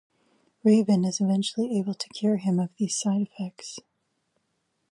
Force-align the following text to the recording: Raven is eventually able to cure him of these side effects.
Raven 0.63 1.05
is 1.05 1.21
eventually 1.21 1.77
able 1.77 1.93
to 1.93 2.09
cure 2.09 2.37
him 2.37 2.59
of 2.59 2.71
these 2.79 2.97
side 2.97 3.21
effects. 3.21 3.77